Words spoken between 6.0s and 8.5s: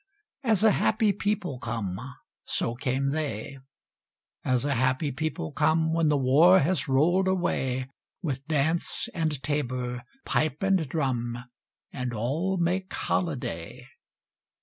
the war has roll'd away, With